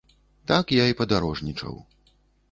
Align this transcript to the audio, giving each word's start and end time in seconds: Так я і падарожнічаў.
Так 0.51 0.71
я 0.77 0.85
і 0.91 0.95
падарожнічаў. 1.01 1.77